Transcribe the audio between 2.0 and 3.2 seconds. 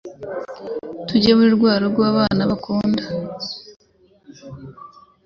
abana bakunda